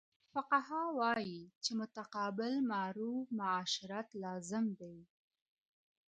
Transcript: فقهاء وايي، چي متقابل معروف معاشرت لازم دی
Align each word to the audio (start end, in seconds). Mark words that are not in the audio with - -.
فقهاء 0.33 0.87
وايي، 0.99 1.39
چي 1.63 1.71
متقابل 1.81 2.53
معروف 2.71 3.25
معاشرت 3.39 4.07
لازم 4.23 4.65
دی 4.79 4.95